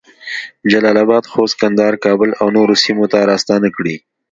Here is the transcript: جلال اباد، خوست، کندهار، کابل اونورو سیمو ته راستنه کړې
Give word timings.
جلال 0.71 0.97
اباد، 1.03 1.23
خوست، 1.31 1.55
کندهار، 1.61 1.93
کابل 2.05 2.29
اونورو 2.43 2.75
سیمو 2.83 3.05
ته 3.11 3.19
راستنه 3.29 3.69
کړې 3.77 3.95